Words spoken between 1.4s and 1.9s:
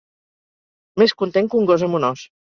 que un gos